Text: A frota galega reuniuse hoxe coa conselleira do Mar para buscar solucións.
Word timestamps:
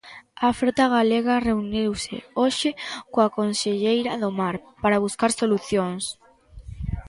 A 0.47 0.49
frota 0.59 0.85
galega 0.95 1.43
reuniuse 1.47 2.15
hoxe 2.41 2.69
coa 3.13 3.33
conselleira 3.37 4.13
do 4.21 4.29
Mar 4.39 4.55
para 4.81 5.03
buscar 5.05 5.31
solucións. 5.41 6.03